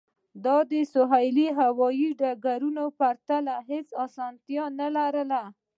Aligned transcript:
دا 0.45 0.57
د 0.71 0.73
سویلي 0.93 1.47
هوایی 1.59 2.09
ډګرونو 2.19 2.83
په 2.89 2.93
پرتله 2.99 3.53
هیڅ 3.69 3.87
اسانتیاوې 4.05 4.75
نلري 4.79 5.23